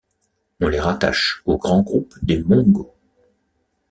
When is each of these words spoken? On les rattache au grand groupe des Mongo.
On 0.61 0.67
les 0.67 0.79
rattache 0.79 1.43
au 1.45 1.59
grand 1.59 1.83
groupe 1.83 2.11
des 2.23 2.41
Mongo. 2.41 2.91